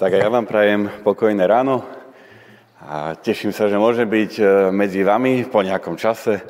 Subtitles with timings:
[0.00, 1.84] Tak a ja vám prajem pokojné ráno
[2.80, 6.40] a teším sa, že môžem byť e, medzi vami po nejakom čase.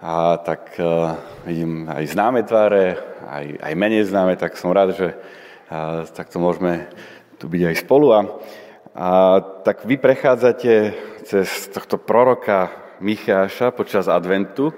[0.00, 1.12] A tak uh,
[1.44, 2.96] vidím aj známe tváre,
[3.28, 6.88] aj, aj menej známe, tak som rád, že uh, takto môžeme
[7.36, 8.08] tu byť aj spolu.
[8.16, 8.20] A,
[8.96, 9.08] a
[9.64, 10.96] tak vy prechádzate
[11.28, 12.72] cez tohto proroka
[13.04, 14.72] Micháša počas adventu.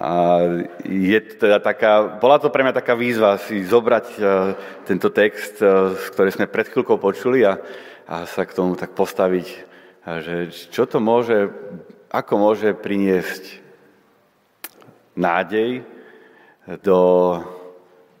[0.00, 0.40] A
[0.82, 4.56] je teda taká, bola to pre mňa taká výzva si zobrať uh,
[4.88, 7.60] tento text, uh, ktorý sme pred chvíľkou počuli a,
[8.08, 9.46] a sa k tomu tak postaviť,
[10.02, 11.52] a že čo to môže,
[12.10, 13.62] ako môže priniesť
[15.14, 15.86] nádej
[16.82, 16.98] do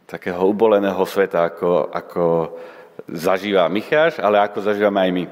[0.06, 2.24] takého uboleného sveta, ako, ako
[3.08, 5.24] zažíva Micháš, ale ako zažívame aj my.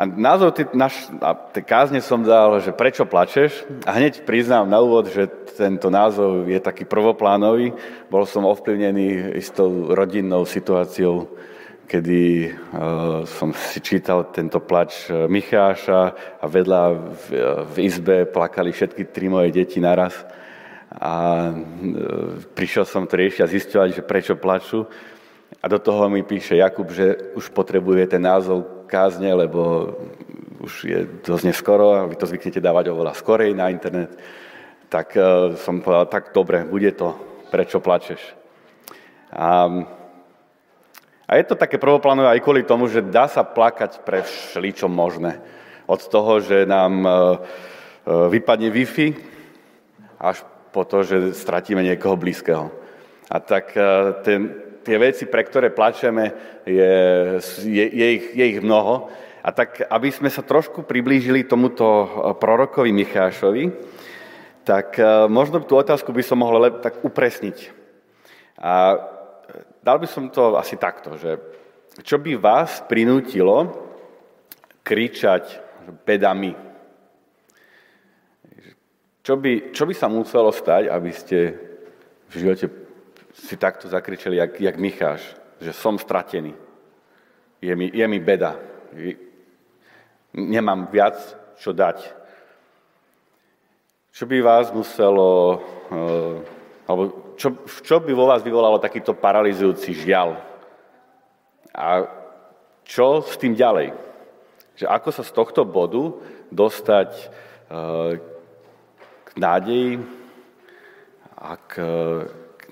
[0.00, 3.68] A názov tej, naš, a tej kázne som dal, že prečo plačeš?
[3.84, 7.76] A hneď priznám na úvod, že tento názov je taký prvoplánový.
[8.08, 11.28] Bol som ovplyvnený istou rodinnou situáciou,
[11.84, 16.02] kedy uh, som si čítal tento plač e, Micháša
[16.38, 17.24] a vedľa v,
[17.68, 20.16] v izbe plakali všetky tri moje deti naraz.
[20.96, 24.88] A uh, prišiel som to riešiť a zistovať, že prečo plaču.
[25.60, 29.94] A do toho mi píše Jakub, že už potrebuje ten názov kázne, lebo
[30.60, 34.12] už je dosť neskoro a vy to zvyknete dávať oveľa skorej na internet.
[34.90, 37.14] Tak uh, som povedal, tak dobre, bude to,
[37.54, 38.18] prečo plačeš.
[39.30, 39.70] A,
[41.24, 45.38] a je to také prvoplánové aj kvôli tomu, že dá sa plakať pre všeličo možné.
[45.86, 47.14] Od toho, že nám uh,
[48.04, 49.14] vypadne Wi-Fi,
[50.18, 50.42] až
[50.74, 52.68] po to, že stratíme niekoho blízkeho.
[53.30, 53.78] A tak
[54.26, 56.32] ten, tie veci, pre ktoré plačeme,
[56.64, 56.94] je,
[57.64, 59.08] je, je, ich, je ich mnoho.
[59.40, 63.64] A tak, aby sme sa trošku priblížili tomuto eh, prorokovi Michášovi,
[64.64, 67.58] tak eh, možno tú otázku by som mohol tak upresniť.
[68.60, 68.98] A eh,
[69.80, 71.40] dal by som to asi takto, že
[72.04, 73.72] čo by vás prinútilo
[74.84, 75.44] kričať
[76.04, 76.52] bedami?
[79.20, 81.38] Čo by, čo by sa muselo stať, aby ste
[82.30, 82.79] v živote
[83.32, 85.22] si takto zakričeli, jak, jak Micháš,
[85.60, 86.54] že som stratený.
[87.60, 88.56] Je mi, je mi beda.
[90.32, 91.20] Nemám viac,
[91.60, 92.00] čo dať.
[94.10, 95.60] Čo by vás muselo,
[95.92, 100.34] eh, alebo čo, čo by vo vás vyvolalo takýto paralizujúci žial?
[101.70, 102.04] A
[102.82, 103.94] čo s tým ďalej?
[104.74, 106.16] Že ako sa z tohto bodu
[106.50, 108.18] dostať eh,
[109.24, 110.02] k nádeji
[111.38, 111.72] a k,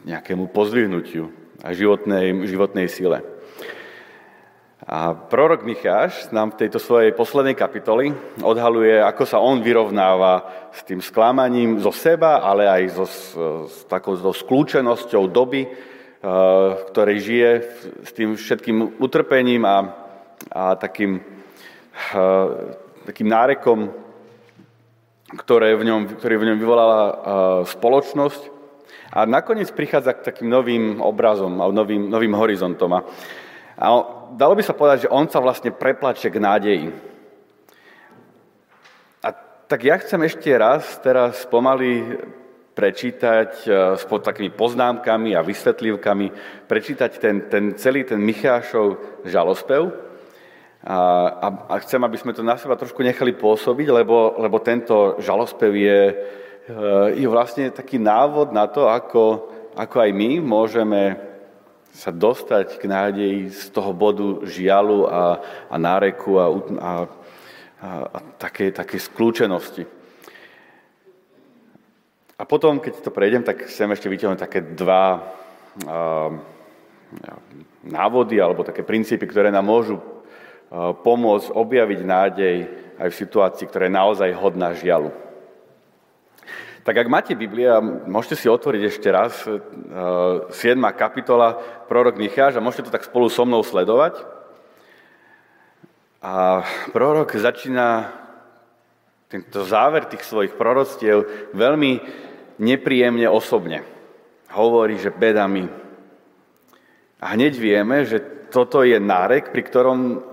[0.09, 1.29] nejakému pozdvihnutiu
[1.61, 3.21] a životnej, životnej sile.
[4.89, 8.09] A prorok Micháš nám v tejto svojej poslednej kapitoli
[8.41, 13.05] odhaluje, ako sa on vyrovnáva s tým sklamaním zo seba, ale aj so,
[13.69, 15.73] s takou so skľúčenosťou doby, eh,
[16.73, 17.51] v ktorej žije,
[18.01, 19.77] s tým všetkým utrpením a,
[20.57, 22.49] a takým, eh,
[23.05, 23.93] takým nárekom,
[25.37, 27.15] ktoré v ňom, ktorý v ňom vyvolala eh,
[27.69, 28.58] spoločnosť.
[29.09, 32.93] A nakoniec prichádza k takým novým obrazom a novým, novým horizontom.
[32.93, 33.01] A,
[34.37, 36.89] dalo by sa povedať, že on sa vlastne preplače k nádeji.
[39.25, 39.29] A
[39.65, 42.21] tak ja chcem ešte raz teraz pomaly
[42.77, 46.27] prečítať e, s takými poznámkami a vysvetlivkami,
[46.71, 49.91] prečítať ten, ten celý ten Michášov žalospev.
[50.87, 50.95] A,
[51.43, 55.75] a, a chcem, aby sme to na seba trošku nechali pôsobiť, lebo, lebo tento žalospev
[55.75, 56.01] je,
[57.17, 61.17] je vlastne taký návod na to, ako, ako aj my môžeme
[61.89, 65.41] sa dostať k nádeji z toho bodu žialu a,
[65.73, 66.93] a náreku a, a, a,
[68.13, 69.89] a také, také skľúčenosti.
[72.39, 76.31] A potom, keď to prejdem, tak chcem ešte vyťahnuť také dva a,
[77.89, 79.97] návody alebo také princípy, ktoré nám môžu
[81.01, 82.57] pomôcť objaviť nádej
[83.01, 85.09] aj v situácii, ktorá je naozaj hodná žialu.
[86.89, 89.61] Tak ak máte Biblia, môžete si otvoriť ešte raz 7.
[90.89, 94.25] Eh, kapitola, prorok Micháš a môžete to tak spolu so mnou sledovať.
[96.25, 98.09] A prorok začína
[99.29, 102.01] tento záver tých svojich proroctiev veľmi
[102.57, 103.85] nepríjemne osobne.
[104.49, 105.69] Hovorí, že bedami.
[107.21, 110.25] A hneď vieme, že toto je nárek, pri ktorom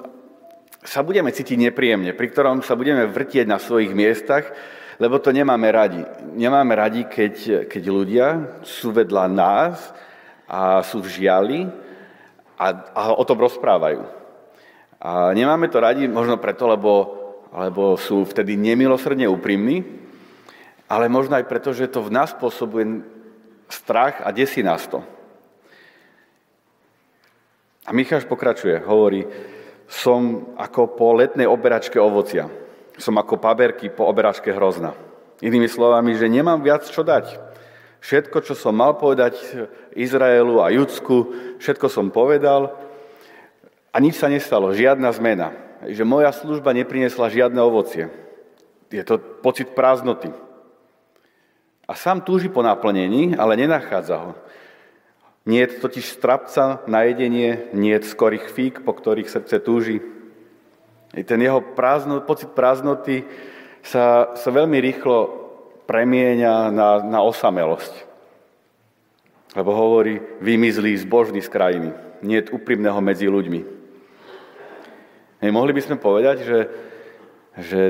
[0.87, 4.55] sa budeme cítiť nepríjemne, pri ktorom sa budeme vrtieť na svojich miestach
[4.99, 6.01] lebo to nemáme radi.
[6.35, 8.27] Nemáme radi, keď, keď ľudia
[8.63, 9.75] sú vedľa nás
[10.47, 11.59] a sú v žiali
[12.55, 14.05] a, a o tom rozprávajú.
[15.01, 16.93] A nemáme to radi možno preto, lebo,
[17.51, 19.83] lebo sú vtedy nemilosrdne úprimní,
[20.87, 23.03] ale možno aj preto, že to v nás spôsobuje
[23.67, 25.03] strach a desí nás to.
[27.85, 29.29] A Micháš pokračuje, hovorí,
[29.85, 32.49] som ako po letnej oberačke ovocia.
[32.95, 34.95] Som ako paberky po oberačke hrozna.
[35.43, 37.37] Inými slovami, že nemám viac čo dať.
[37.99, 39.35] Všetko, čo som mal povedať
[39.97, 42.71] Izraelu a Judsku, všetko som povedal
[43.89, 45.55] a nič sa nestalo, žiadna zmena.
[45.83, 48.11] Že moja služba neprinesla žiadne ovocie.
[48.91, 50.29] Je to pocit prázdnoty.
[51.85, 54.31] A sám túži po naplnení, ale nenachádza ho.
[55.45, 60.01] Nie je totiž strapca na jedenie, nie je skorých fík, po ktorých srdce túži.
[61.15, 63.23] I ten jeho prázdno, pocit prázdnoty
[63.79, 65.31] sa, sa veľmi rýchlo
[65.87, 67.93] premieňa na, na osamelosť.
[69.55, 71.89] Lebo hovorí, vymizlí zbožný z krajiny.
[72.19, 73.61] Nie je úprimného medzi ľuďmi.
[75.39, 76.59] Hej, mohli by sme povedať, že,
[77.55, 77.81] že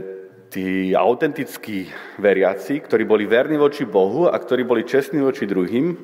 [0.54, 1.89] tí autentickí
[2.22, 5.98] veriaci, ktorí boli verní voči Bohu a ktorí boli čestní voči druhým,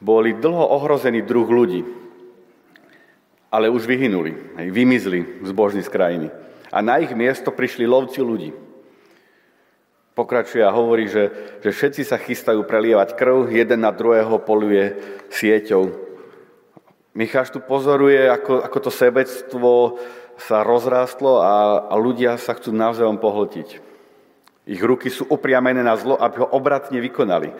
[0.00, 2.05] boli dlho ohrozený druh ľudí,
[3.50, 4.34] ale už vyhynuli,
[4.70, 6.28] vymizli zbožní z krajiny.
[6.72, 8.50] A na ich miesto prišli lovci ľudí.
[10.16, 11.28] Pokračuje a hovorí, že,
[11.60, 14.96] že všetci sa chystajú prelievať krv, jeden na druhého poluje
[15.28, 15.92] sieťou.
[17.12, 20.00] Micháš tu pozoruje, ako, ako to sebectvo
[20.36, 23.68] sa rozrástlo a, a ľudia sa chcú navzájom pohltiť.
[24.66, 27.54] Ich ruky sú upriamené na zlo, aby ho obratne vykonali.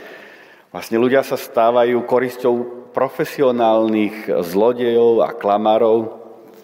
[0.74, 2.54] Vlastne ľudia sa stávajú korisťou
[2.96, 6.16] profesionálnych zlodejov a klamárov,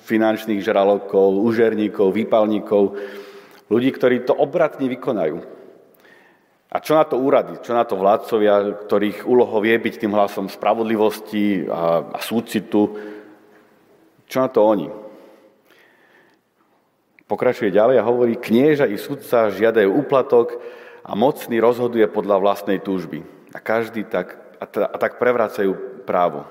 [0.09, 2.97] finančných žralokov, užerníkov, výpalníkov,
[3.69, 5.45] ľudí, ktorí to obratne vykonajú.
[6.73, 10.49] A čo na to úrady, čo na to vládcovia, ktorých úlohou je byť tým hlasom
[10.49, 12.97] spravodlivosti a, a súcitu,
[14.25, 14.89] čo na to oni?
[17.29, 20.57] Pokračuje ďalej a hovorí, knieža i sudca žiadajú úplatok
[21.05, 23.21] a mocný rozhoduje podľa vlastnej túžby.
[23.53, 26.45] A každý tak, a, t- a tak prevracajú právo.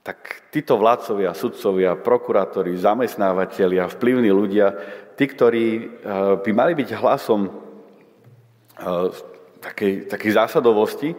[0.00, 4.72] Tak títo vládcovia, sudcovia, prokurátori, zamestnávateľia, vplyvní ľudia,
[5.14, 9.12] tí, ktorí uh, by mali byť hlasom uh,
[9.60, 11.12] takej, takej zásadovosti,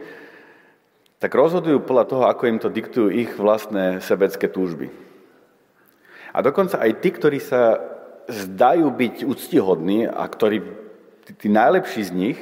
[1.21, 4.89] tak rozhodujú podľa toho, ako im to diktujú ich vlastné sebecké túžby.
[6.33, 7.77] A dokonca aj tí, ktorí sa
[8.25, 10.65] zdajú byť úctihodní a ktorí,
[11.29, 12.39] tí, tí najlepší z nich,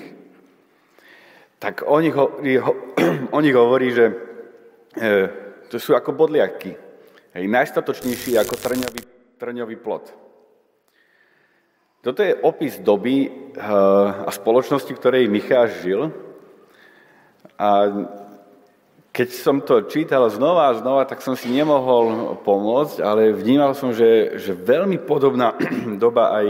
[1.60, 2.32] tak o nich, ho,
[3.36, 4.16] o nich hovorí, že
[5.70, 6.74] to sú ako bodliaky.
[7.30, 9.02] Hej, najstatočnejší ako trňový,
[9.38, 10.06] trňový plot.
[12.00, 13.30] Toto je opis doby e,
[14.24, 16.10] a spoločnosti, ktorej Micháš žil.
[17.60, 17.70] A
[19.12, 23.92] keď som to čítal znova a znova, tak som si nemohol pomôcť, ale vnímal som,
[23.92, 25.54] že, že veľmi podobná
[26.04, 26.48] doba aj,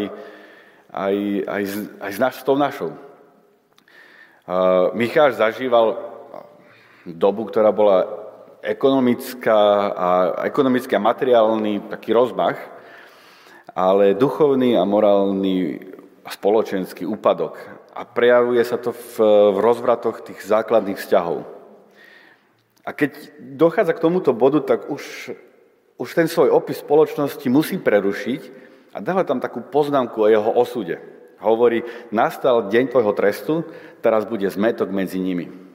[0.94, 1.16] aj,
[1.50, 1.64] aj,
[1.98, 2.94] aj s, s tou našou.
[4.98, 5.98] Micháš zažíval
[7.06, 8.29] dobu, ktorá bola
[8.62, 9.60] ekonomická
[9.90, 10.10] a,
[10.48, 12.60] ekonomický a materiálny taký rozmach,
[13.72, 15.80] ale duchovný a morálny
[16.26, 17.58] a spoločenský úpadok.
[17.96, 19.16] A prejavuje sa to v,
[19.56, 21.44] v rozvratoch tých základných vzťahov.
[22.86, 25.36] A keď dochádza k tomuto bodu, tak už,
[26.00, 28.42] už ten svoj opis spoločnosti musí prerušiť
[28.96, 30.98] a dáva tam takú poznámku o jeho osude.
[31.40, 33.64] Hovorí, nastal deň tvojho trestu,
[34.04, 35.69] teraz bude zmetok medzi nimi.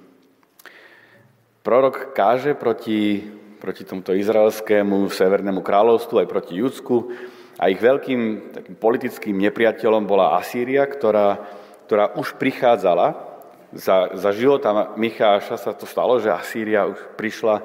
[1.64, 3.24] Prorok káže proti,
[3.56, 7.10] proti tomuto izraelskému severnému kráľovstvu aj proti Judsku
[7.56, 11.40] a ich veľkým takým politickým nepriateľom bola Asýria, ktorá,
[11.88, 13.32] ktorá už prichádzala.
[13.74, 17.64] Za, za života Micháša sa to stalo, že Asýria už prišla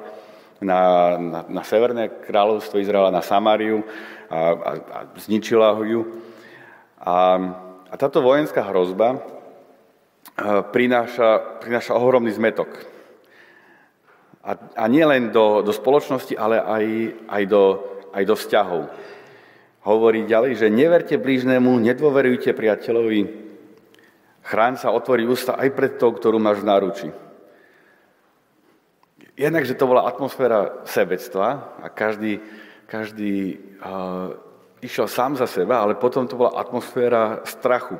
[0.64, 0.80] na,
[1.20, 3.84] na, na severné kráľovstvo Izraela, na Samáriu
[4.26, 6.24] a, a, a zničila ju.
[6.98, 7.14] A
[7.90, 12.70] a táto vojenská hrozba eh, prináša, prináša ohromný zmetok.
[14.40, 16.84] A, a nie len do, do spoločnosti, ale aj,
[17.28, 17.64] aj, do,
[18.16, 18.82] aj do vzťahov.
[19.84, 23.20] Hovorí ďalej, že neverte blížnemu, nedôverujte priateľovi,
[24.44, 27.08] chráň sa otvoriť ústa aj pred tou, ktorú máš v náruči.
[29.40, 32.44] Jednak, že to bola atmosféra sebectva a každý,
[32.84, 34.36] každý uh,
[34.84, 37.96] išiel sám za seba, ale potom to bola atmosféra strachu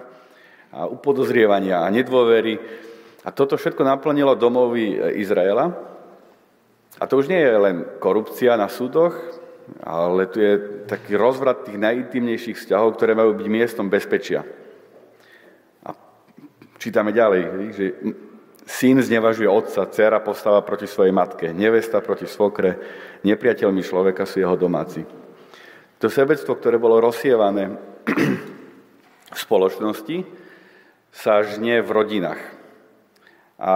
[0.69, 2.61] a upodozrievania a nedôvery.
[3.25, 5.90] A toto všetko naplnilo domovy Izraela.
[6.99, 9.15] A to už nie je len korupcia na súdoch,
[9.79, 14.43] ale tu je taký rozvrat tých najintimnejších vzťahov, ktoré majú byť miestom bezpečia.
[15.87, 15.95] A
[16.83, 17.85] čítame ďalej, že
[18.67, 22.79] syn znevažuje otca, dcera postáva proti svojej matke, nevesta proti svokre,
[23.23, 25.07] nepriateľmi človeka sú jeho domáci.
[26.01, 27.77] To sebectvo, ktoré bolo rozsievané
[29.31, 30.25] v spoločnosti,
[31.11, 32.43] sa žnie v rodinách.
[33.61, 33.73] A,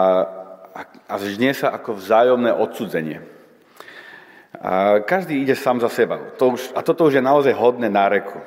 [1.09, 3.21] a, a žnie sa ako vzájomné odsudzenie.
[4.61, 6.17] A každý ide sám za seba.
[6.39, 8.39] To už, a toto už je naozaj hodné náreku.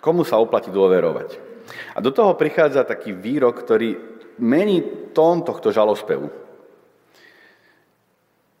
[0.00, 1.40] Komu sa oplatí dôverovať?
[1.96, 3.96] A do toho prichádza taký výrok, ktorý
[4.38, 6.28] mení tón tohto žalospevu.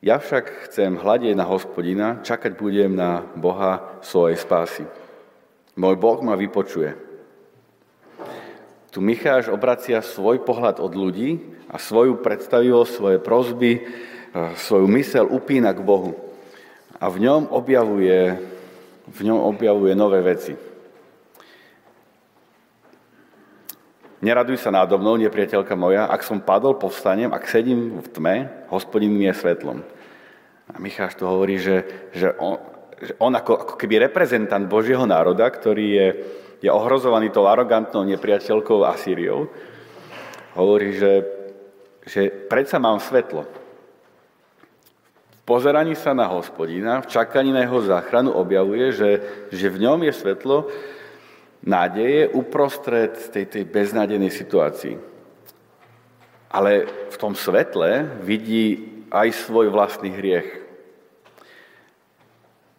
[0.04, 4.84] Ja však chcem hľadiť na hospodina, čakať budem na Boha svojej spásy.
[5.80, 6.92] Môj Boh ma vypočuje.
[8.94, 13.82] Tu Micháš obracia svoj pohľad od ľudí a svoju predstavivosť, svoje prozby,
[14.54, 16.14] svoju mysel upína k Bohu.
[17.02, 18.38] A v ňom objavuje,
[19.10, 20.54] v ňom objavuje nové veci.
[24.22, 28.34] Neraduj sa nádo mnou, nepriateľka moja, ak som padol, povstanem, ak sedím v tme,
[28.70, 29.82] hospodin mi je svetlom.
[30.70, 31.82] A Micháš tu hovorí, že,
[32.14, 32.62] že on,
[33.02, 36.08] že on ako, ako keby reprezentant Božieho národa, ktorý je,
[36.64, 39.52] je ohrozovaný tou arogantnou nepriateľkou Asýriou,
[40.56, 41.12] hovorí, že,
[42.08, 43.44] že predsa mám svetlo.
[43.44, 49.10] V pozeraní sa na hospodina, v čakaní na jeho záchranu objavuje, že,
[49.52, 50.72] že v ňom je svetlo,
[51.60, 54.96] nádeje uprostred tej, tej beznádejnej situácii.
[56.48, 60.63] Ale v tom svetle vidí aj svoj vlastný hriech.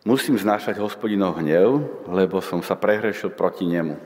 [0.05, 3.97] Musím znášať hospodinov hnev, lebo som sa prehrešil proti nemu.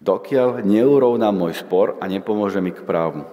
[0.00, 3.28] Dokiaľ neurovná môj spor a nepomôže mi k právu.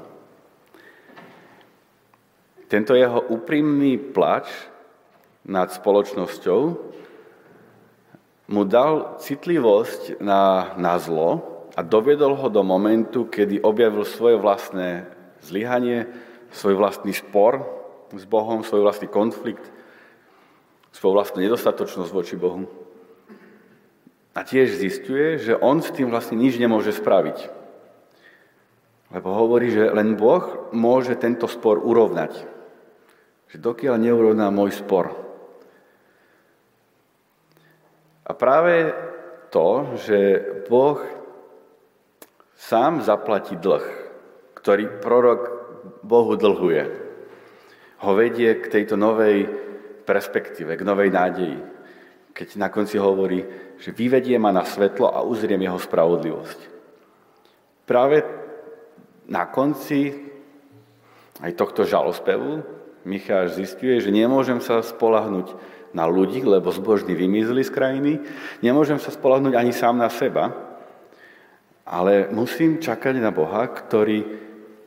[2.68, 4.52] Tento jeho úprimný plač
[5.48, 6.62] nad spoločnosťou
[8.52, 15.08] mu dal citlivosť na, na zlo a doviedol ho do momentu, kedy objavil svoje vlastné
[15.40, 16.04] zlyhanie,
[16.52, 17.64] svoj vlastný spor
[18.12, 19.79] s Bohom, svoj vlastný konflikt,
[20.96, 22.66] svoju vlastnú nedostatočnosť voči Bohu.
[24.34, 27.50] A tiež zistuje, že on s tým vlastne nič nemôže spraviť.
[29.10, 32.46] Lebo hovorí, že len Boh môže tento spor urovnať.
[33.50, 35.30] Že dokiaľ neurovná môj spor,
[38.30, 38.94] a práve
[39.50, 40.18] to, že
[40.70, 41.02] Boh
[42.54, 43.82] sám zaplatí dlh,
[44.54, 45.42] ktorý prorok
[46.06, 46.84] Bohu dlhuje,
[48.06, 49.50] ho vedie k tejto novej
[50.10, 51.62] perspektíve, k novej nádeji.
[52.34, 53.46] Keď na konci hovorí,
[53.78, 56.60] že vyvedie ma na svetlo a uzriem jeho spravodlivosť.
[57.86, 58.26] Práve
[59.30, 60.10] na konci
[61.46, 62.66] aj tohto žalospevu
[63.06, 65.56] Micháš zistuje, že nemôžem sa spolahnuť
[65.96, 68.14] na ľudí, lebo zbožní vymizli z krajiny.
[68.62, 70.54] Nemôžem sa spolahnúť ani sám na seba,
[71.88, 74.22] ale musím čakať na Boha, ktorý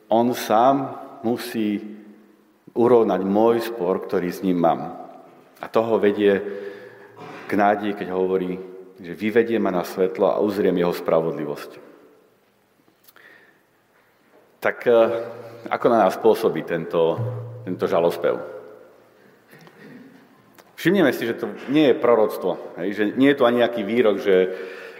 [0.07, 1.83] on sám musí
[2.71, 5.02] urovnať môj spor, ktorý s ním mám.
[5.63, 6.43] A toho vedie
[7.47, 8.59] k nádeji, keď hovorí,
[8.99, 11.71] že vyvedie ma na svetlo a uzriem jeho spravodlivosť.
[14.59, 14.95] Tak eh,
[15.71, 17.15] ako na nás pôsobí tento,
[17.63, 18.35] tento žalospev?
[20.75, 24.51] Všimneme si, že to nie je proroctvo, že nie je to ani nejaký výrok, že,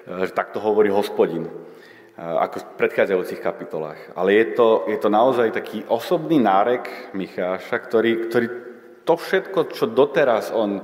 [0.07, 1.51] že takto hovorí hospodin,
[2.15, 3.99] ako v predchádzajúcich kapitolách.
[4.15, 8.47] Ale je to, je to naozaj taký osobný nárek Micháša, ktorý, ktorý
[9.03, 10.81] to všetko, čo doteraz on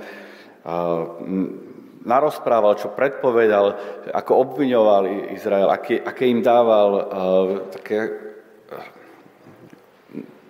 [2.03, 3.65] narozprával, čo predpovedal,
[4.11, 7.07] ako obviňoval Izrael, aké, aké im dával
[7.71, 7.97] také,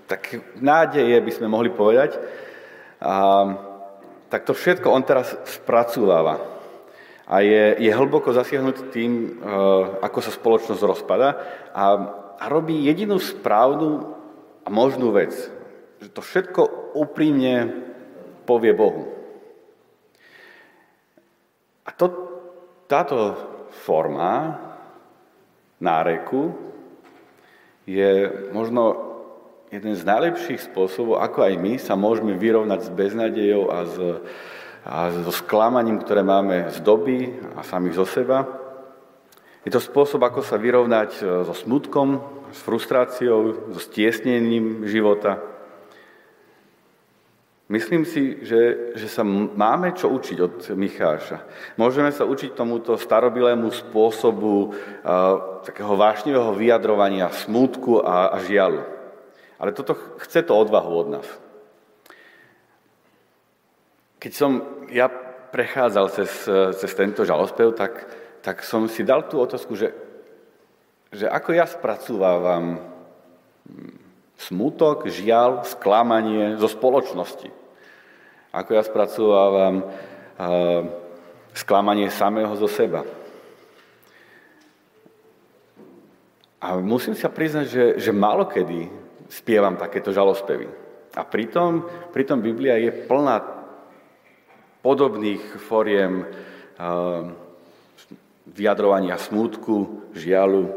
[0.10, 2.18] také nádeje, by sme mohli povedať.
[3.00, 3.70] Uh,
[4.30, 6.38] tak to všetko on teraz spracúváva.
[7.30, 9.38] A je, je hlboko zasiahnutý tým,
[10.02, 11.38] ako sa spoločnosť rozpada
[11.78, 11.86] a,
[12.42, 14.18] a robí jedinú správnu
[14.66, 15.38] a možnú vec.
[16.02, 16.62] Že to všetko
[16.96, 17.70] úprimne
[18.46, 19.10] povie Bohu.
[21.86, 22.06] A to,
[22.90, 23.38] táto
[23.86, 24.58] forma
[25.82, 26.54] náreku
[27.90, 29.10] je možno
[29.70, 33.96] jeden z najlepších spôsobov, ako aj my sa môžeme vyrovnať s beznadejou a, s,
[34.86, 38.50] a so sklamaním, ktoré máme z doby a samých zo seba.
[39.66, 45.38] Je to spôsob, ako sa vyrovnať e, so smutkom, s frustráciou, so stiesnením života.
[47.70, 51.46] Myslím si, že, že sa máme čo učiť od Micháša.
[51.78, 58.82] Môžeme sa učiť tomuto starobilému spôsobu uh, takého vášnivého vyjadrovania smútku a, a žialu.
[59.62, 61.28] Ale toto chce to odvahu od nás.
[64.18, 64.52] Keď som
[64.90, 65.06] ja
[65.54, 66.32] prechádzal cez,
[66.74, 68.10] cez tento žalospev, tak,
[68.42, 69.94] tak som si dal tú otázku, že,
[71.14, 72.82] že ako ja spracúvávam
[74.40, 77.52] smutok, žial, sklamanie zo spoločnosti.
[78.56, 80.82] Ako ja spracúvávam uh,
[81.52, 83.04] sklamanie samého zo seba.
[86.60, 88.88] A musím sa priznať, že, že málo kedy
[89.28, 90.68] spievam takéto žalospevy.
[91.16, 91.84] A pritom,
[92.16, 93.44] pritom Biblia je plná
[94.80, 97.28] podobných foriem uh,
[98.48, 100.72] vyjadrovania smútku, žialu.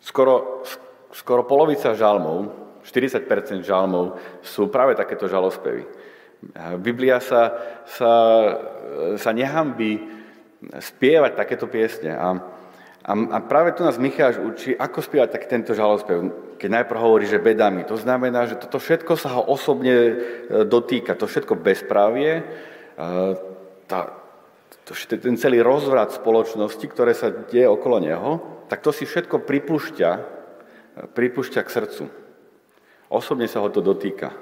[0.00, 0.64] Skoro,
[1.16, 2.52] skoro polovica žalmov,
[2.84, 5.88] 40% žalmov sú práve takéto žalospevy.
[6.78, 7.56] Biblia sa,
[7.88, 8.12] sa,
[9.16, 9.98] sa nehambí
[10.62, 12.14] spievať takéto piesne.
[12.14, 12.28] A,
[13.02, 16.30] a, a práve tu nás Micháš učí, ako spievať tak tento žalospev.
[16.60, 20.14] Keď najprv hovorí, že bedami, to znamená, že toto všetko sa ho osobne e,
[20.64, 22.42] dotýka, to všetko bezprávie, e,
[23.84, 24.00] tá,
[24.88, 28.30] to, ten celý rozvrat spoločnosti, ktoré sa deje okolo neho,
[28.72, 30.36] tak to si všetko pripúšťa,
[30.96, 32.04] pripúšťa k srdcu.
[33.12, 34.32] Osobne sa ho to dotýka.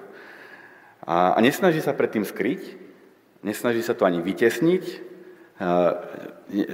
[1.04, 2.62] A, a nesnaží sa pred tým skryť,
[3.44, 5.14] nesnaží sa to ani vytesniť,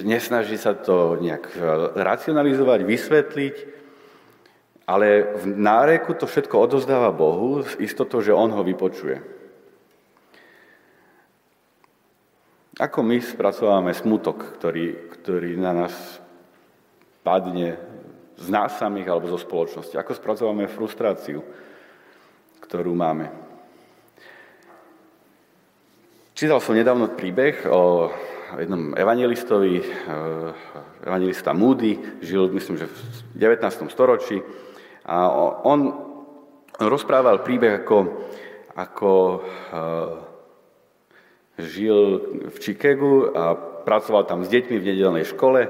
[0.06, 1.50] nesnaží sa to nejak
[1.98, 3.56] racionalizovať, vysvetliť,
[4.86, 9.22] ale v náreku to všetko odozdáva Bohu s istotou, že On ho vypočuje.
[12.80, 15.94] Ako my spracovávame smutok, ktorý, ktorý na nás
[17.20, 17.76] padne
[18.40, 20.00] z nás samých alebo zo spoločnosti?
[20.00, 21.44] Ako spracovávame frustráciu,
[22.64, 23.28] ktorú máme?
[26.32, 28.08] Čítal som nedávno príbeh o
[28.56, 29.84] jednom evangelistovi, eh,
[31.04, 33.92] evangelista Moody, žil myslím, že v 19.
[33.92, 34.40] storočí
[35.04, 35.28] a
[35.68, 35.92] on
[36.80, 37.98] rozprával príbeh, ako,
[38.72, 39.12] ako
[39.44, 40.30] eh,
[41.60, 41.96] žil
[42.48, 43.54] v Chicagu a
[43.84, 45.68] pracoval tam s deťmi v nedelnej škole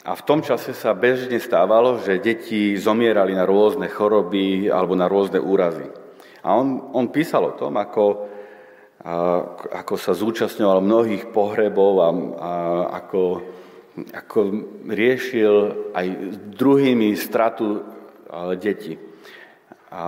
[0.00, 5.04] a v tom čase sa bežne stávalo, že deti zomierali na rôzne choroby alebo na
[5.04, 5.84] rôzne úrazy.
[6.42, 8.26] A on, on písal o tom, ako,
[9.04, 9.12] a,
[9.84, 12.52] ako sa zúčastňoval mnohých pohrebov a, a
[13.04, 13.22] ako,
[14.16, 14.38] ako
[14.90, 15.54] riešil
[15.92, 16.06] aj
[16.56, 17.84] druhými stratu
[18.58, 18.96] detí.
[19.92, 20.04] A,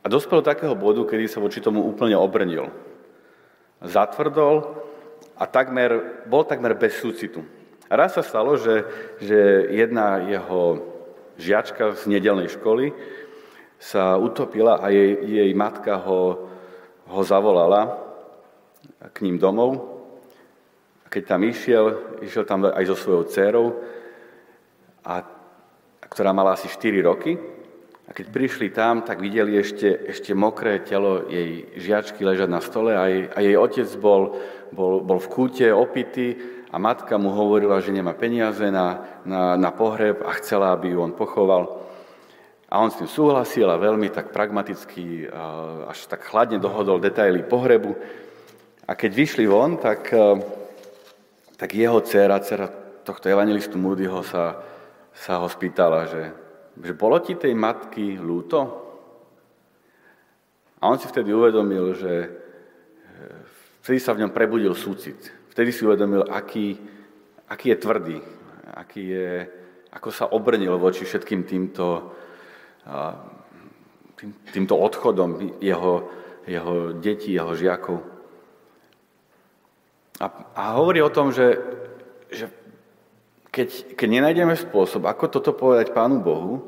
[0.00, 2.68] a dospel do takého bodu, kedy sa voči tomu úplne obrnil
[3.80, 4.84] zatvrdol
[5.40, 7.40] a takmer, bol takmer bez súcitu.
[7.90, 8.86] A raz sa stalo, že,
[9.18, 10.78] že jedna jeho
[11.42, 12.94] žiačka z nedelnej školy
[13.82, 16.46] sa utopila a jej, jej matka ho,
[17.10, 17.98] ho zavolala
[19.10, 19.80] k ním domov.
[21.02, 21.84] A keď tam išiel,
[22.22, 23.66] išiel tam aj so svojou dcerou,
[25.02, 25.26] a,
[26.06, 27.34] ktorá mala asi 4 roky.
[28.10, 32.98] A keď prišli tam, tak videli ešte, ešte mokré telo jej žiačky ležať na stole
[32.98, 34.34] a jej, a jej otec bol,
[34.74, 36.34] bol, bol v kúte opity
[36.74, 40.98] a matka mu hovorila, že nemá peniaze na, na, na pohreb a chcela, aby ju
[41.06, 41.86] on pochoval.
[42.66, 45.30] A on s tým súhlasil a veľmi tak pragmaticky,
[45.86, 47.94] až tak chladne dohodol detaily pohrebu.
[48.90, 50.10] A keď vyšli von, tak,
[51.54, 52.66] tak jeho dcera, dcera
[53.06, 54.62] tohto evangelistu Moodyho sa,
[55.14, 56.49] sa ho spýtala, že
[56.80, 58.58] že bolo ti tej matky ľúto?
[60.80, 62.28] A on si vtedy uvedomil, že e,
[63.84, 65.18] vtedy sa v ňom prebudil súcit.
[65.52, 66.80] Vtedy si uvedomil, aký,
[67.52, 68.18] aký je tvrdý,
[68.72, 69.32] aký je,
[69.92, 72.14] ako sa obrnil voči všetkým týmto,
[74.16, 76.08] tým, týmto odchodom jeho,
[76.46, 77.98] jeho detí, jeho žiakov.
[80.20, 81.56] A, a hovorí o tom, že,
[82.28, 82.46] že
[83.50, 86.62] keď, keď nenájdeme spôsob, ako toto povedať Pánu Bohu,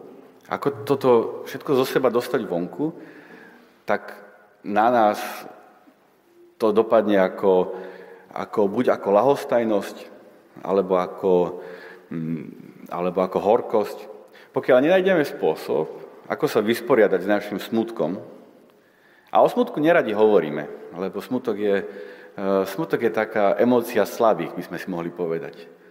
[0.51, 1.11] ako toto
[1.47, 2.91] všetko zo seba dostať vonku,
[3.87, 4.19] tak
[4.67, 5.19] na nás
[6.59, 7.75] to dopadne ako,
[8.35, 9.97] ako buď ako lahostajnosť,
[10.67, 11.33] alebo ako,
[12.11, 12.45] mm,
[12.91, 13.99] alebo ako horkosť.
[14.51, 15.87] Pokiaľ nenájdeme spôsob,
[16.27, 18.19] ako sa vysporiadať s našim smutkom,
[19.33, 21.85] a o smutku neradi hovoríme, lebo smutok je, e,
[22.69, 25.82] smutok je taká emócia slabých, by sme si mohli povedať.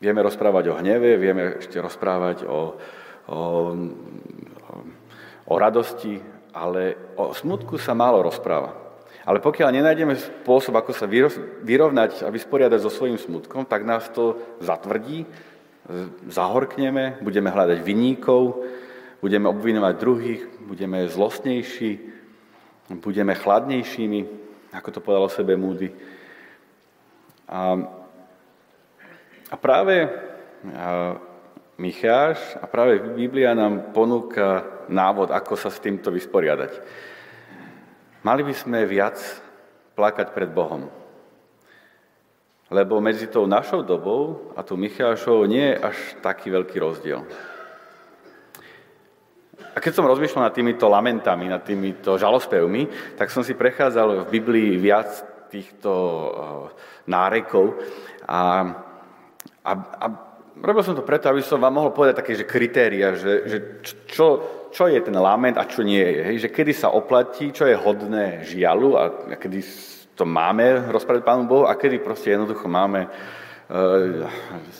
[0.00, 2.72] Vieme rozprávať o hneve, vieme ešte rozprávať o,
[3.28, 3.40] o,
[5.44, 6.16] o radosti,
[6.56, 8.72] ale o smutku sa málo rozpráva.
[9.28, 11.04] Ale pokiaľ nenájdeme spôsob, ako sa
[11.60, 15.28] vyrovnať a vysporiadať so svojím smutkom, tak nás to zatvrdí,
[16.32, 18.64] zahorkneme, budeme hľadať vinníkov,
[19.20, 22.00] budeme obvinovať druhých, budeme zlostnejší,
[23.04, 24.20] budeme chladnejšími,
[24.72, 25.92] ako to povedal o sebe Múdy.
[27.52, 27.99] A
[29.50, 30.06] a práve
[31.80, 36.72] Micháš a práve Biblia nám ponúka návod, ako sa s týmto vysporiadať.
[38.20, 39.16] Mali by sme viac
[39.96, 40.92] plakať pred Bohom.
[42.70, 47.26] Lebo medzi tou našou dobou a tou Michášou nie je až taký veľký rozdiel.
[49.70, 54.30] A keď som rozmýšľal nad týmito lamentami, nad týmito žalospevmi, tak som si prechádzal v
[54.30, 55.08] Biblii viac
[55.50, 55.90] týchto
[57.08, 57.74] nárekov
[58.28, 58.40] a
[59.64, 60.06] a, a
[60.60, 63.58] robil som to preto, aby som vám mohol povedať také, že kritéria, že, že
[64.08, 64.26] čo,
[64.72, 66.20] čo je ten lament a čo nie je.
[66.24, 66.36] Hej?
[66.46, 69.02] Že kedy sa oplatí, čo je hodné žialu a
[69.36, 69.60] kedy
[70.16, 74.28] to máme rozprávať Pánu Bohu a kedy proste jednoducho máme uh,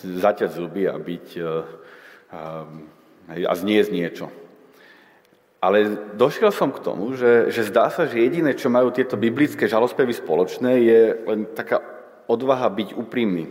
[0.05, 1.65] zaťať zuby a byť uh,
[2.29, 4.27] uh, a zniesť niečo.
[5.61, 9.69] Ale došiel som k tomu, že, že zdá sa, že jediné, čo majú tieto biblické
[9.69, 11.85] žalospevy spoločné, je len taká
[12.25, 13.45] odvaha byť úprimný.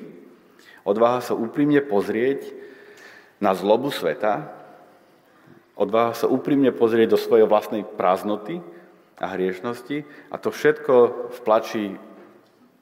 [0.91, 2.51] Odvaha sa úprimne pozrieť
[3.39, 4.51] na zlobu sveta,
[5.79, 8.59] odvaha sa úprimne pozrieť do svojej vlastnej prázdnoty
[9.23, 10.03] a hriešnosti
[10.35, 10.95] a to všetko
[11.31, 11.85] v plači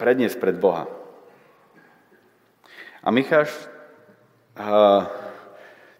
[0.00, 0.88] predniesť pred Boha.
[3.04, 3.52] A Micháš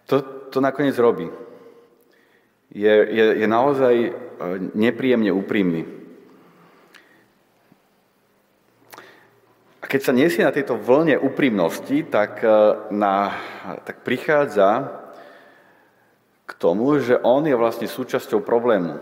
[0.09, 0.15] to,
[0.49, 1.29] to nakoniec robí
[2.69, 4.11] je, je, je naozaj e,
[4.77, 5.85] nepríjemne úprimný.
[9.89, 12.49] Keď sa nesie na tejto vlne úprimnosti, tak, e,
[12.93, 13.33] na,
[13.81, 14.93] tak prichádza
[16.45, 19.01] k tomu, že on je vlastne súčasťou problému.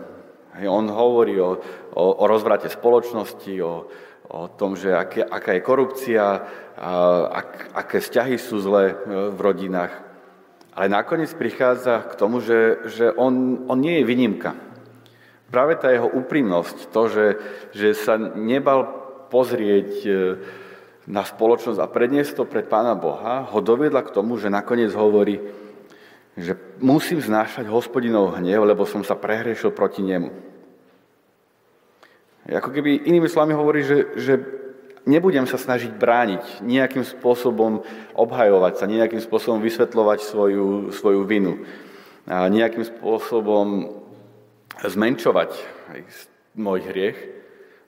[0.64, 1.60] On hovorí o,
[1.92, 3.84] o, o rozvrate spoločnosti, o,
[4.32, 6.40] o tom, že aké, aká je korupcia, a,
[7.36, 8.96] ak, aké vzťahy sú zlé e,
[9.28, 9.92] v rodinách.
[10.72, 14.56] Ale nakoniec prichádza k tomu, že, že on, on nie je výnimka.
[15.52, 17.26] Práve tá jeho úprimnosť, to, že,
[17.76, 18.88] že sa nebal
[19.28, 20.12] pozrieť e,
[21.08, 25.40] na spoločnosť a predniesť to pred Pána Boha, ho doviedla k tomu, že nakoniec hovorí,
[26.36, 30.30] že musím znášať hospodinov hnev, lebo som sa prehrešil proti nemu.
[32.48, 34.34] Ako keby inými slovami hovorí, že, že
[35.08, 41.64] nebudem sa snažiť brániť, nejakým spôsobom obhajovať sa, nejakým spôsobom vysvetľovať svoju, svoju vinu,
[42.28, 43.96] a nejakým spôsobom
[44.84, 45.56] zmenšovať
[46.52, 47.18] môj hriech.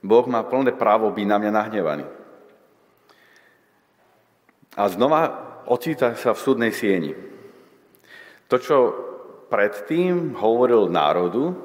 [0.01, 2.05] Boh má plné právo byť na mňa nahnevaný.
[4.79, 5.21] A znova
[5.67, 7.11] ocíta sa v súdnej sieni.
[8.47, 8.77] To, čo
[9.51, 11.55] predtým hovoril národu,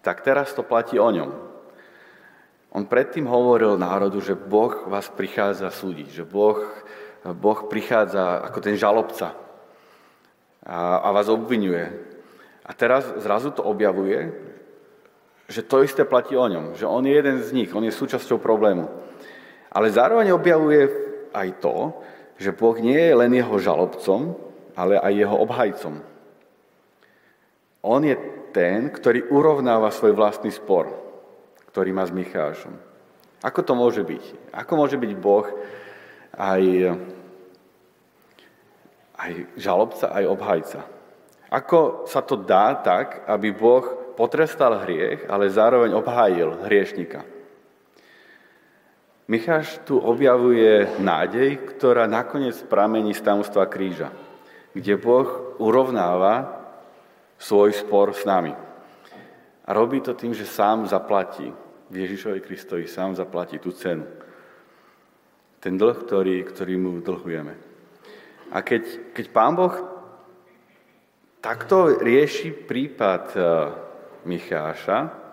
[0.00, 1.30] tak teraz to platí o ňom.
[2.72, 6.60] On predtým hovoril národu, že Boh vás prichádza súdiť, že Boh,
[7.24, 9.32] boh prichádza ako ten žalobca
[10.64, 11.88] a, a vás obvinuje.
[12.68, 14.28] A teraz zrazu to objavuje,
[15.48, 18.36] že to isté platí o ňom, že on je jeden z nich, on je súčasťou
[18.36, 18.84] problému.
[19.72, 21.07] Ale zároveň objavuje
[21.38, 21.94] aj to,
[22.38, 24.34] že Boh nie je len jeho žalobcom,
[24.74, 25.94] ale aj jeho obhajcom.
[27.86, 28.18] On je
[28.50, 31.08] ten, ktorý urovnáva svoj vlastný spor
[31.78, 32.74] ktorý má s Michášom.
[33.44, 34.50] Ako to môže byť?
[34.50, 35.46] Ako môže byť Boh
[36.34, 36.64] aj,
[39.14, 40.80] aj žalobca, aj obhajca?
[41.46, 47.22] Ako sa to dá tak, aby Boh potrestal hriech, ale zároveň obhájil hriešnika?
[49.28, 54.08] Micháš tu objavuje nádej, ktorá nakoniec pramení z tajomstva kríža,
[54.72, 56.64] kde Boh urovnáva
[57.36, 58.56] svoj spor s nami.
[59.68, 61.52] A robí to tým, že sám zaplatí
[61.92, 64.04] Ježišovi Kristovi sám zaplatí tú cenu.
[65.60, 67.54] Ten dlh, ktorý, ktorý mu dlhujeme.
[68.52, 69.74] A keď, keď Pán Boh
[71.40, 73.44] takto rieši prípad uh,
[74.24, 75.27] Micháša,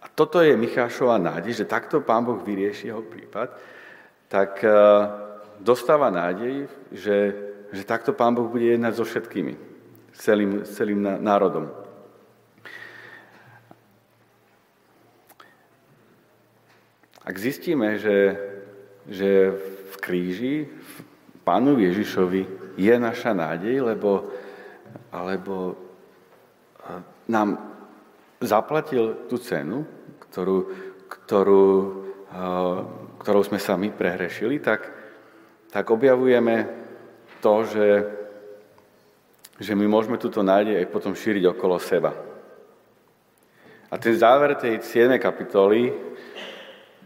[0.00, 3.52] a, toto je Michášova nádej, že takto Pán Boh vyrieši jeho prípad,
[4.32, 4.72] tak uh,
[5.60, 7.18] dostáva nádej, že,
[7.70, 9.54] že takto Pán Boh bude jednať so všetkými,
[10.16, 11.68] celým, celým národom.
[17.20, 18.34] Ak zistíme, že,
[19.06, 19.54] že
[19.92, 20.94] v kríži, v
[21.46, 22.42] Pánu Ježišovi
[22.74, 24.32] je naša nádej, lebo,
[25.12, 25.76] alebo
[27.30, 27.69] nám
[28.40, 29.84] zaplatil tú cenu,
[30.28, 30.58] ktorú,
[31.08, 31.68] ktorú,
[33.20, 34.88] ktorou sme sa my prehrešili, tak,
[35.68, 36.64] tak objavujeme
[37.44, 37.88] to, že,
[39.60, 42.16] že my môžeme túto nádej aj potom šíriť okolo seba.
[43.90, 45.18] A ten záver tej 7.
[45.18, 45.90] kapitoly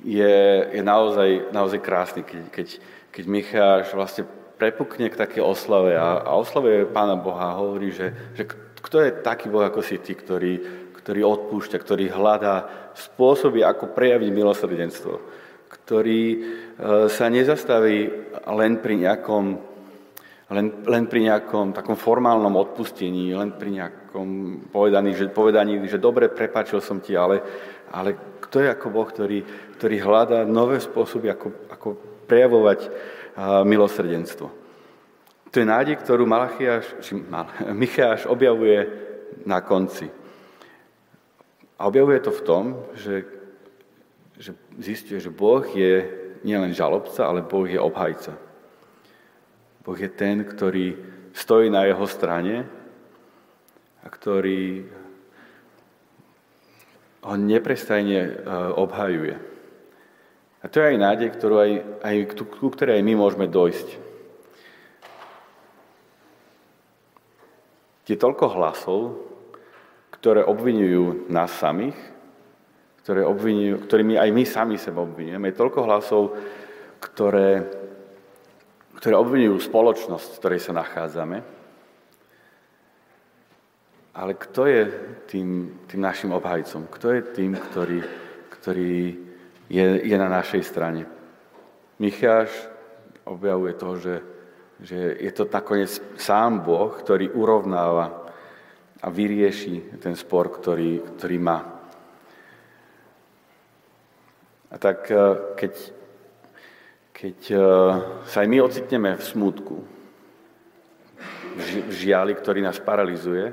[0.04, 0.36] je,
[0.70, 2.66] je naozaj, naozaj krásny, keď, keď,
[3.08, 4.28] keď Micháš vlastne
[4.60, 8.44] prepukne k také oslave a, a oslavuje Pána Boha a hovorí, že, že
[8.84, 12.64] kto je taký Boh ako si ty, ktorý, ktorý odpúšťa, ktorý hľadá
[12.96, 15.12] spôsoby, ako prejaviť milosrdenstvo,
[15.68, 16.38] ktorý e,
[17.12, 18.08] sa nezastaví
[18.48, 19.44] len pri nejakom
[20.52, 24.28] len, len pri nejakom takom formálnom odpustení, len pri nejakom
[24.68, 27.40] povedaní, že, povedaní, že dobre, prepáčil som ti, ale,
[27.88, 29.40] ale kto je ako Boh, ktorý,
[29.80, 31.88] ktorý hľadá nové spôsoby, ako, ako
[32.28, 32.80] prejavovať
[33.64, 34.46] milosrdenstvo.
[35.50, 37.46] To je nádej, ktorú Malachiaš, či Mal,
[37.80, 38.84] Micháš objavuje
[39.48, 40.23] na konci.
[41.78, 43.26] A objavuje to v tom, že,
[44.38, 46.06] že zistuje, že Boh je
[46.46, 48.36] nielen žalobca, ale Boh je obhajca.
[49.84, 50.96] Boh je ten, ktorý
[51.34, 52.64] stojí na jeho strane
[54.00, 54.86] a ktorý
[57.24, 58.32] ho neprestajne e,
[58.76, 59.36] obhajuje.
[60.60, 61.72] A to je aj nádej, ktorú aj,
[62.04, 63.88] aj, ku ktorej aj my môžeme dojsť.
[68.04, 69.23] Je toľko hlasov,
[70.24, 72.00] ktoré obvinujú nás samých,
[73.04, 75.52] ktoré obvinujú, ktorými aj my sami seba obvinujeme.
[75.52, 76.32] Je toľko hlasov,
[76.96, 77.60] ktoré,
[78.96, 81.44] ktoré obvinujú spoločnosť, v ktorej sa nachádzame.
[84.16, 84.82] Ale kto je
[85.28, 85.48] tým,
[85.92, 86.88] tým našim obhajcom?
[86.88, 88.00] Kto je tým, ktorý,
[88.48, 89.20] ktorý
[89.68, 91.04] je, je na našej strane?
[92.00, 92.48] Micháš
[93.28, 94.16] objavuje to, že,
[94.80, 98.23] že je to nakoniec sám Boh, ktorý urovnáva
[99.04, 101.60] a vyrieši ten spor, ktorý, ktorý má.
[104.72, 105.20] A tak eh,
[105.60, 105.72] keď,
[107.12, 107.60] keď eh,
[108.24, 109.76] sa aj my ocitneme v smutku,
[111.54, 113.46] v žiali, ktorý nás paralizuje,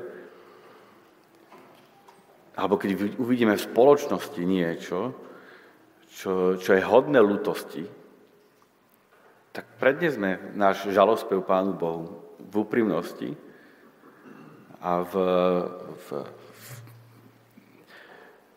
[2.57, 5.13] alebo keď uvidíme v spoločnosti niečo,
[6.11, 7.85] čo, čo je hodné lutosti,
[9.51, 12.07] tak prednesme náš žalospev Pánu Bohu
[12.39, 13.50] v úprimnosti
[14.81, 16.73] a v, v, v,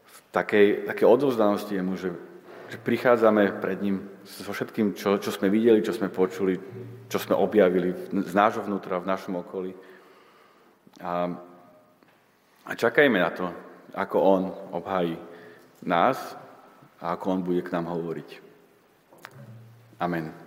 [0.08, 2.10] v takej, takej odovzdanosti jemu, že,
[2.72, 6.56] že prichádzame pred ním so všetkým, čo, čo sme videli, čo sme počuli,
[7.12, 9.76] čo sme objavili z nášho vnútra, v našom okolí.
[11.04, 11.28] A,
[12.64, 13.46] a čakajme na to,
[13.92, 15.20] ako On obhají
[15.84, 16.16] nás
[17.04, 18.30] a ako On bude k nám hovoriť.
[20.00, 20.43] Amen.